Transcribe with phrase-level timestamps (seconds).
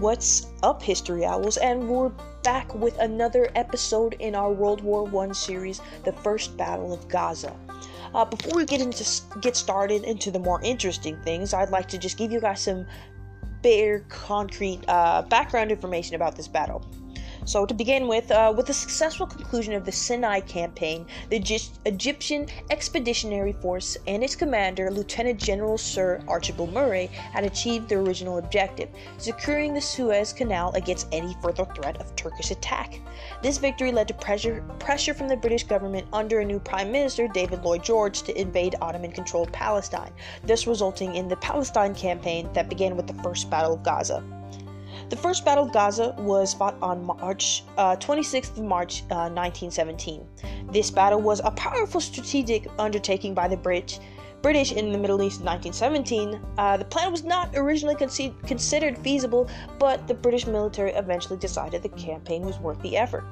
[0.00, 1.58] What's up, History Owls?
[1.58, 2.08] And we're
[2.42, 7.54] back with another episode in our World War One series, The First Battle of Gaza.
[8.14, 9.04] Uh, before we get into
[9.42, 12.86] get started into the more interesting things, I'd like to just give you guys some
[13.60, 16.82] bare, concrete uh, background information about this battle.
[17.44, 21.36] So, to begin with, uh, with the successful conclusion of the Sinai campaign, the
[21.86, 28.38] Egyptian Expeditionary Force and its commander, Lieutenant General Sir Archibald Murray, had achieved their original
[28.38, 33.00] objective, securing the Suez Canal against any further threat of Turkish attack.
[33.42, 37.28] This victory led to pressure, pressure from the British government under a new Prime Minister,
[37.28, 40.12] David Lloyd George, to invade Ottoman controlled Palestine,
[40.44, 44.22] thus resulting in the Palestine campaign that began with the First Battle of Gaza.
[45.10, 50.24] The First Battle of Gaza was fought on March uh, 26th of March uh, 1917.
[50.70, 53.98] This battle was a powerful strategic undertaking by the British.
[54.40, 56.40] British in the Middle East in 1917.
[56.56, 61.82] Uh, the plan was not originally conce- considered feasible, but the British military eventually decided
[61.82, 63.24] the campaign was worth the effort.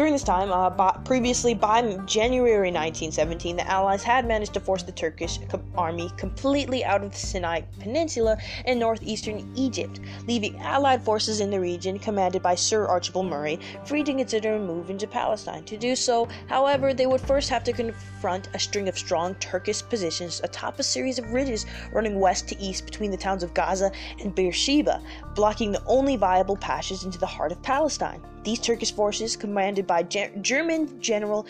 [0.00, 4.82] During this time, uh, by, previously by January 1917, the Allies had managed to force
[4.82, 5.38] the Turkish
[5.76, 11.60] army completely out of the Sinai Peninsula in northeastern Egypt, leaving Allied forces in the
[11.60, 15.64] region, commanded by Sir Archibald Murray, free to consider a move into Palestine.
[15.64, 19.82] To do so, however, they would first have to confront a string of strong Turkish
[19.82, 23.92] positions atop a series of ridges running west to east between the towns of Gaza
[24.18, 25.02] and Beersheba,
[25.34, 28.22] blocking the only viable passage into the heart of Palestine.
[28.42, 31.46] These Turkish forces, commanded by Ge- German General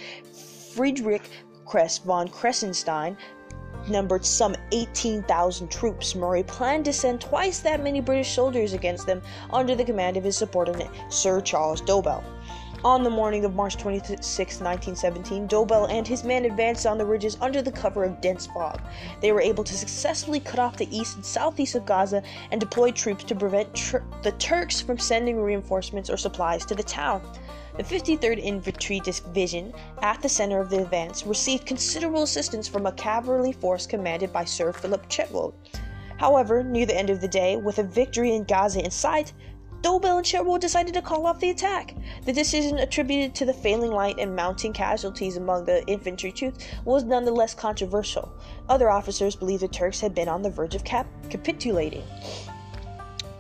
[0.74, 1.22] Friedrich
[1.64, 3.16] Kress von Kressenstein,
[3.88, 6.14] numbered some 18,000 troops.
[6.14, 10.24] Murray planned to send twice that many British soldiers against them under the command of
[10.24, 12.22] his subordinate, Sir Charles Dobell.
[12.82, 17.36] On the morning of March 26, 1917, Dobell and his men advanced on the ridges
[17.42, 18.80] under the cover of dense fog.
[19.20, 22.90] They were able to successfully cut off the east and southeast of Gaza and deploy
[22.90, 27.20] troops to prevent tr- the Turks from sending reinforcements or supplies to the town.
[27.76, 32.92] The 53rd Infantry Division, at the center of the advance, received considerable assistance from a
[32.92, 35.52] cavalry force commanded by Sir Philip Chetwode.
[36.16, 39.34] However, near the end of the day, with a victory in Gaza in sight,
[39.82, 41.94] Dobell and Chetwode decided to call off the attack.
[42.26, 47.04] The decision, attributed to the failing light and mounting casualties among the infantry troops, was
[47.04, 48.30] nonetheless controversial.
[48.68, 52.02] Other officers believed the Turks had been on the verge of cap- capitulating.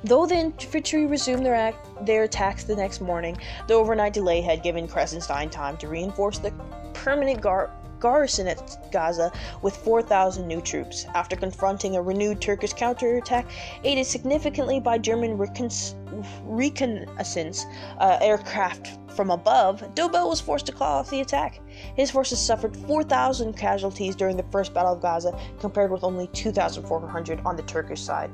[0.02, 3.36] Though the infantry resumed their, act- their attacks the next morning,
[3.68, 6.52] the overnight delay had given Kressenstein time to reinforce the
[6.94, 11.06] permanent gar- garrison at Gaza with 4,000 new troops.
[11.14, 13.46] After confronting a renewed Turkish counterattack,
[13.84, 15.70] aided significantly by German recon-
[16.44, 17.66] reconnaissance
[17.98, 21.60] uh, aircraft from above, Dobell was forced to call off the attack.
[21.96, 27.40] His forces suffered 4,000 casualties during the First Battle of Gaza, compared with only 2,400
[27.44, 28.30] on the Turkish side.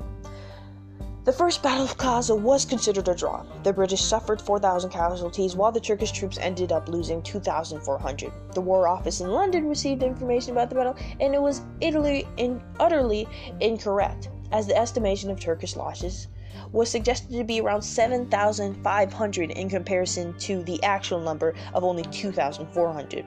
[1.27, 3.43] The First Battle of Gaza was considered a draw.
[3.63, 8.31] The British suffered 4,000 casualties, while the Turkish troops ended up losing 2,400.
[8.53, 12.61] The War Office in London received information about the battle, and it was utterly, in,
[12.79, 13.27] utterly
[13.59, 16.29] incorrect, as the estimation of Turkish losses
[16.71, 23.25] was suggested to be around 7,500 in comparison to the actual number of only 2,400.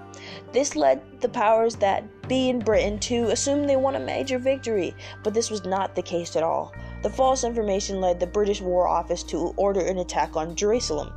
[0.53, 4.95] This led the powers that be in Britain to assume they won a major victory,
[5.23, 6.73] but this was not the case at all.
[7.03, 11.13] The false information led the British War Office to order an attack on Jerusalem.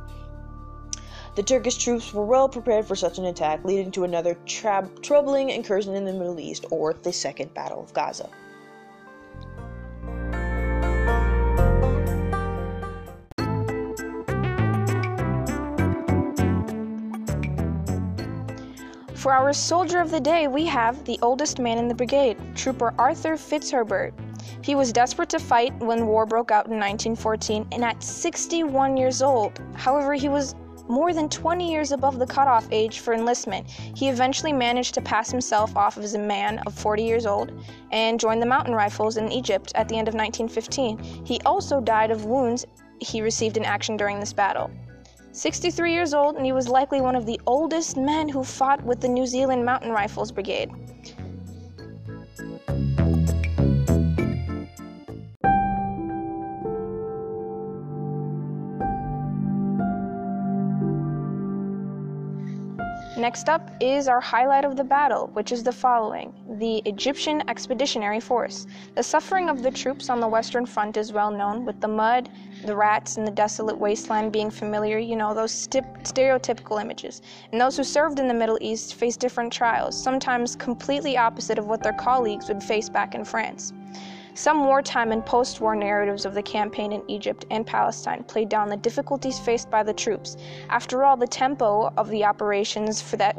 [1.34, 5.50] The Turkish troops were well prepared for such an attack, leading to another tra- troubling
[5.50, 8.30] incursion in the Middle East, or the Second Battle of Gaza.
[19.24, 22.92] For our soldier of the day, we have the oldest man in the brigade, Trooper
[22.98, 24.12] Arthur Fitzherbert.
[24.60, 29.22] He was desperate to fight when war broke out in 1914 and at 61 years
[29.22, 29.58] old.
[29.76, 30.54] However, he was
[30.88, 33.66] more than 20 years above the cutoff age for enlistment.
[33.70, 37.50] He eventually managed to pass himself off as a man of 40 years old
[37.92, 41.24] and joined the Mounted Rifles in Egypt at the end of 1915.
[41.24, 42.66] He also died of wounds
[43.00, 44.70] he received in action during this battle.
[45.34, 49.00] 63 years old, and he was likely one of the oldest men who fought with
[49.00, 50.70] the New Zealand Mounted Rifles Brigade.
[63.18, 68.20] Next up is our highlight of the battle, which is the following the Egyptian Expeditionary
[68.20, 68.66] Force.
[68.94, 72.30] The suffering of the troops on the Western Front is well known, with the mud,
[72.64, 77.22] the rats, and the desolate wasteland being familiar, you know, those stip- stereotypical images.
[77.50, 81.66] And those who served in the Middle East faced different trials, sometimes completely opposite of
[81.66, 83.72] what their colleagues would face back in France.
[84.36, 88.68] Some wartime and post war narratives of the campaign in Egypt and Palestine played down
[88.68, 90.36] the difficulties faced by the troops.
[90.68, 93.36] After all, the tempo of the operations for, that,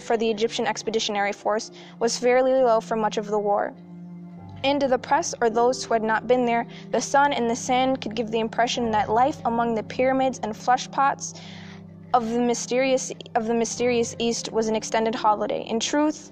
[0.00, 3.74] for the Egyptian Expeditionary Force was fairly low for much of the war.
[4.62, 7.56] And to the press or those who had not been there, the sun and the
[7.56, 11.34] sand could give the impression that life among the pyramids and flesh pots
[12.14, 15.62] of the mysterious of the mysterious East was an extended holiday.
[15.62, 16.30] In truth,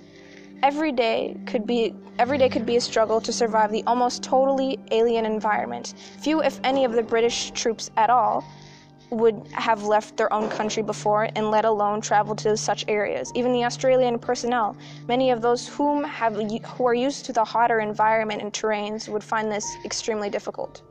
[0.62, 4.78] every day could be every day could be a struggle to survive the almost totally
[4.90, 5.94] alien environment.
[6.20, 8.44] Few, if any, of the British troops at all
[9.10, 13.30] would have left their own country before and let alone travel to such areas.
[13.34, 14.76] Even the Australian personnel,
[15.08, 19.24] many of those whom have who are used to the hotter environment and terrains would
[19.24, 20.82] find this extremely difficult.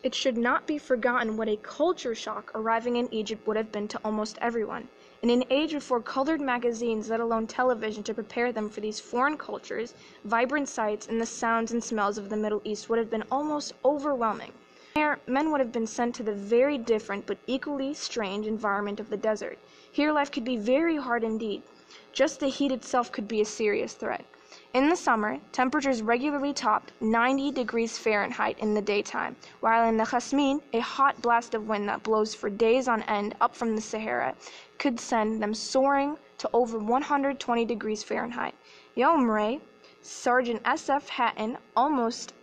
[0.00, 3.88] It should not be forgotten what a culture shock arriving in Egypt would have been
[3.88, 4.88] to almost everyone.
[5.22, 9.36] In an age before colored magazines, let alone television, to prepare them for these foreign
[9.36, 13.24] cultures, vibrant sights and the sounds and smells of the Middle East would have been
[13.28, 14.52] almost overwhelming.
[14.94, 19.10] There, men would have been sent to the very different but equally strange environment of
[19.10, 19.58] the desert.
[19.90, 21.62] Here life could be very hard indeed.
[22.12, 24.24] Just the heat itself could be a serious threat.
[24.74, 30.04] In the summer, temperatures regularly topped 90 degrees Fahrenheit in the daytime, while in the
[30.04, 33.80] khamsin, a hot blast of wind that blows for days on end up from the
[33.80, 34.34] Sahara
[34.78, 38.54] could send them soaring to over 120 degrees Fahrenheit.
[38.94, 39.62] Yeomanry,
[40.02, 41.08] Sergeant S.F.
[41.08, 42.34] Hatton, almost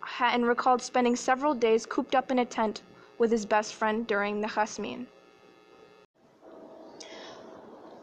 [0.00, 2.80] Hatton recalled spending several days cooped up in a tent
[3.18, 5.06] with his best friend during the khamsin.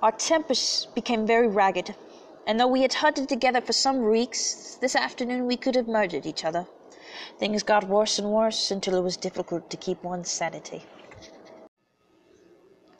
[0.03, 1.95] Our tempers became very ragged
[2.45, 6.25] and though we had hunted together for some weeks, this afternoon we could have murdered
[6.25, 6.65] each other.
[7.39, 10.83] Things got worse and worse until it was difficult to keep one's sanity.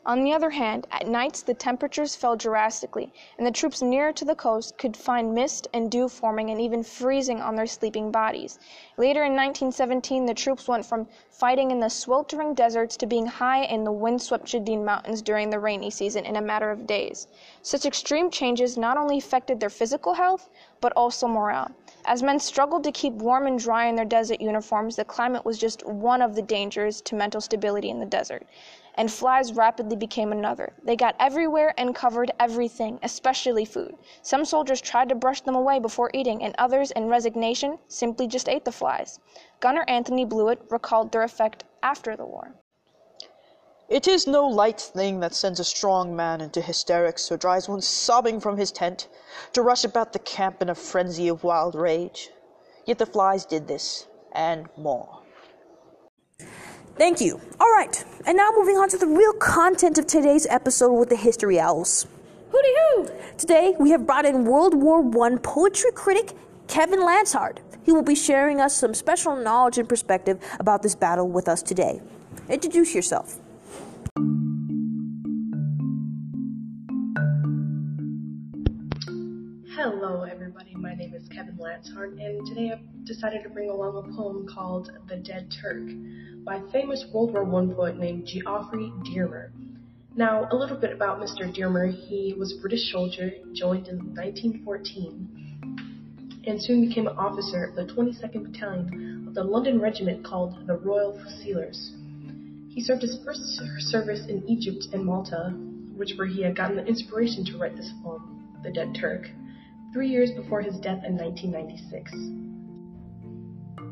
[0.06, 4.24] On the other hand, at nights the temperatures fell drastically, and the troops nearer to
[4.26, 8.58] the coast could find mist and dew forming and even freezing on their sleeping bodies.
[8.98, 13.64] Later in 1917 the troops went from fighting in the sweltering deserts to being high
[13.64, 17.26] in the wind-swept Judean mountains during the rainy season in a matter of days.
[17.62, 20.50] Such extreme changes not only affected their physical health,
[20.82, 21.70] but also morale.
[22.06, 25.58] As men struggled to keep warm and dry in their desert uniforms, the climate was
[25.58, 28.46] just one of the dangers to mental stability in the desert
[28.96, 30.72] and flies rapidly became another.
[30.82, 33.96] They got everywhere and covered everything, especially food.
[34.22, 38.48] Some soldiers tried to brush them away before eating, and others, in resignation, simply just
[38.48, 39.18] ate the flies.
[39.60, 42.54] Gunner Anthony Blewett recalled their effect after the war.
[43.88, 47.82] It is no light thing that sends a strong man into hysterics or drives one
[47.82, 49.08] sobbing from his tent
[49.52, 52.30] to rush about the camp in a frenzy of wild rage.
[52.86, 55.20] Yet the flies did this, and more.
[56.96, 57.38] Thank you.
[57.60, 61.16] All right, and now moving on to the real content of today's episode with the
[61.16, 62.06] History Owls.
[62.52, 63.10] Hooty hoo!
[63.36, 66.32] Today we have brought in World War I poetry critic
[66.68, 67.58] Kevin Lanshard.
[67.84, 71.62] He will be sharing us some special knowledge and perspective about this battle with us
[71.62, 72.00] today.
[72.48, 73.40] Introduce yourself.
[79.76, 80.72] Hello, everybody.
[80.76, 84.92] My name is Kevin Lanshard, and today I've decided to bring along a poem called
[85.08, 85.88] The Dead Turk
[86.44, 89.50] by famous World War I poet named Geoffrey Dearmer.
[90.14, 91.52] Now, a little bit about Mr.
[91.52, 91.88] Dearmer.
[91.88, 97.86] He was a British soldier, joined in 1914, and soon became an officer of the
[97.92, 101.90] 22nd Battalion of the London Regiment called the Royal Fusiliers.
[102.74, 103.40] He served his first
[103.88, 105.50] service in Egypt and Malta,
[105.96, 109.30] which where he had gotten the inspiration to write this poem, The Dead Turk,
[109.92, 112.10] three years before his death in 1996.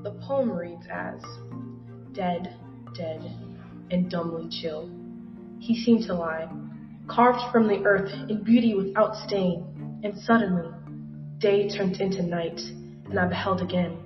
[0.03, 1.23] The poem reads as
[2.12, 2.57] dead,
[2.97, 3.23] dead,
[3.93, 4.91] and dumbly chill.
[5.61, 6.51] He seemed to lie,
[7.07, 10.69] carved from the earth in beauty without stain, and suddenly
[11.39, 12.61] day turned into night,
[13.09, 13.97] and I beheld again.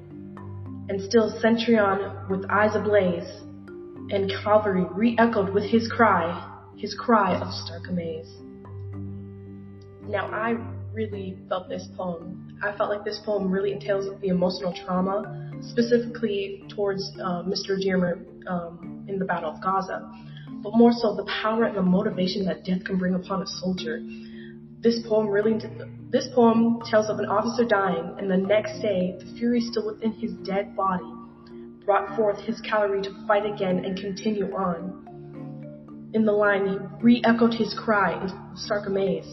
[0.91, 3.46] And still Centurion with eyes ablaze,
[4.11, 8.33] and cavalry re-echoed with his cry, his cry of stark amaze.
[10.09, 10.57] Now I
[10.93, 12.59] really felt this poem.
[12.63, 17.81] I felt like this poem really entails the emotional trauma specifically towards uh, Mr.
[17.81, 20.09] Dearmer um, in the Battle of Gaza,
[20.63, 24.01] but more so the power and the motivation that death can bring upon a soldier.
[24.81, 25.59] This poem really,
[26.11, 30.13] this poem tells of an officer dying, and the next day, the fury still within
[30.13, 31.05] his dead body
[31.87, 36.11] brought forth his cavalry to fight again and continue on.
[36.13, 39.27] In the line, he re-echoed his cry in stark amaze.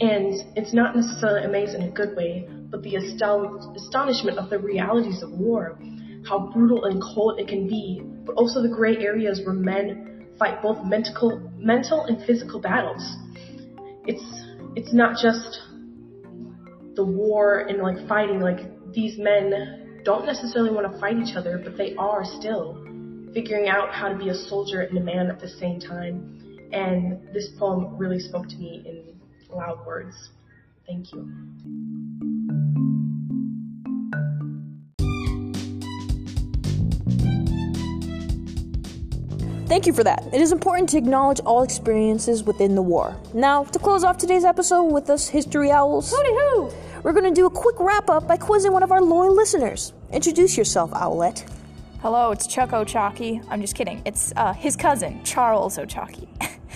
[0.00, 5.22] And it's not necessarily amaze in a good way, but the astonishment of the realities
[5.22, 5.78] of war,
[6.28, 10.60] how brutal and cold it can be, but also the gray areas where men fight
[10.62, 13.02] both mental, mental and physical battles.
[14.06, 14.24] It's
[14.76, 15.60] it's not just
[16.94, 18.40] the war and like fighting.
[18.40, 22.74] Like these men don't necessarily want to fight each other, but they are still
[23.32, 26.68] figuring out how to be a soldier and a man at the same time.
[26.72, 30.30] And this poem really spoke to me in loud words.
[30.86, 31.30] Thank you.
[39.70, 40.26] Thank you for that.
[40.32, 43.16] It is important to acknowledge all experiences within the war.
[43.32, 46.72] Now, to close off today's episode with us History Owls, Hooty hoo!
[47.02, 49.92] We're going to do a quick wrap up by quizzing one of our loyal listeners.
[50.12, 51.48] Introduce yourself, Owlette.
[52.02, 53.44] Hello, it's Chuck Ochaki.
[53.50, 54.02] I'm just kidding.
[54.04, 56.28] It's uh, his cousin, Charles Ochaki.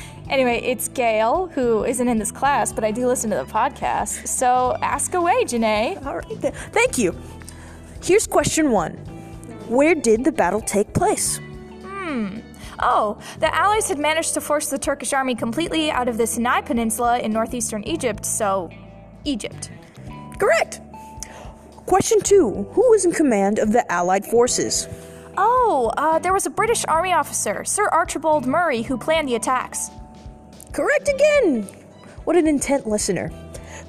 [0.28, 4.26] anyway, it's Gail, who isn't in this class, but I do listen to the podcast.
[4.28, 6.04] So ask away, Janae.
[6.04, 7.16] All right, th- thank you.
[8.02, 8.92] Here's question one
[9.68, 11.38] Where did the battle take place?
[11.82, 12.40] Hmm.
[12.80, 16.60] Oh, the Allies had managed to force the Turkish army completely out of the Sinai
[16.60, 18.68] Peninsula in northeastern Egypt, so
[19.24, 19.70] Egypt.
[20.38, 20.80] Correct.
[21.86, 24.88] Question two Who was in command of the Allied forces?
[25.36, 29.90] Oh, uh, there was a British army officer, Sir Archibald Murray, who planned the attacks.
[30.72, 31.62] Correct again!
[32.24, 33.30] What an intent listener.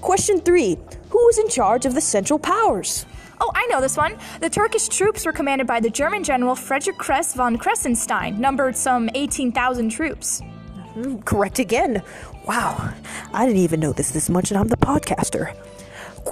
[0.02, 0.78] Question three
[1.10, 3.06] Who was in charge of the Central Powers?
[3.40, 4.18] Oh, I know this one.
[4.40, 9.10] The Turkish troops were commanded by the German general Friedrich Kress von Kressenstein, numbered some
[9.14, 10.42] 18,000 troops.
[11.26, 12.02] Correct again.
[12.46, 12.94] Wow,
[13.34, 15.54] I didn't even know this this much, and I'm the podcaster.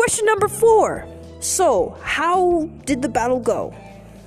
[0.03, 1.07] Question number four.
[1.39, 3.73] So, how did the battle go?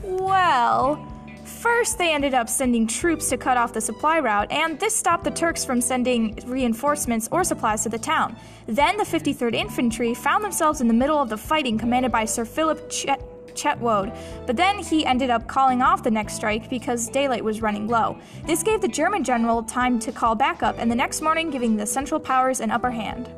[0.02, 1.06] Well,
[1.44, 5.24] first they ended up sending troops to cut off the supply route, and this stopped
[5.24, 8.36] the Turks from sending reinforcements or supplies to the town.
[8.66, 12.46] Then the 53rd Infantry found themselves in the middle of the fighting, commanded by Sir
[12.46, 14.16] Philip Chet- Chetwode,
[14.46, 18.18] but then he ended up calling off the next strike because daylight was running low.
[18.46, 21.84] This gave the German general time to call backup, and the next morning giving the
[21.84, 23.28] Central Powers an upper hand.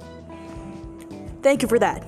[1.43, 2.05] Thank you for that.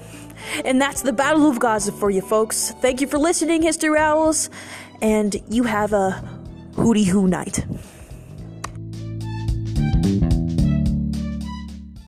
[0.64, 2.73] And that's the Battle of Gaza for you folks.
[2.80, 4.50] Thank you for listening, History Owls,
[5.00, 6.11] and you have a
[6.76, 7.64] hooty hoo night.